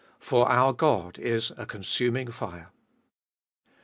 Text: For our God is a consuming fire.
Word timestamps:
For 0.17 0.49
our 0.49 0.73
God 0.73 1.19
is 1.19 1.51
a 1.57 1.67
consuming 1.67 2.31
fire. 2.31 2.71